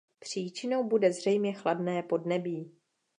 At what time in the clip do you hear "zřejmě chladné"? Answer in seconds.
1.13-2.03